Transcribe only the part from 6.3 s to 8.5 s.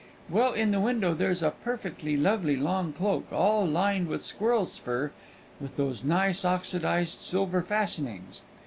oxidized silver fastenings.